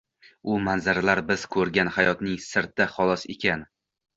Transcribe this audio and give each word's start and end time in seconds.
U 0.53 0.55
manzaralar 0.67 1.21
biz 1.27 1.43
ko‘rgan 1.57 1.93
hayotning 1.99 2.41
sirti, 2.49 2.89
xolos 2.97 3.29
ekan. 3.37 3.67